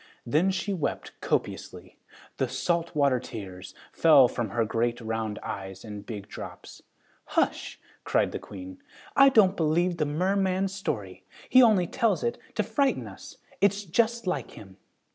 [0.25, 1.99] Then she wept copiously.
[2.37, 6.81] The salt water tears fell from her great round eyes in big drops.
[7.37, 8.81] "Hush!" cried the Queen.
[9.15, 11.23] "I don't believe the merman's story.
[11.49, 13.37] He only tells it to frighten us.
[13.61, 14.77] It's just like him."